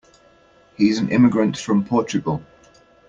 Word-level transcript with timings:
He's 0.77 0.97
an 0.97 1.09
immigrant 1.11 1.57
from 1.59 1.85
Portugal. 1.85 2.41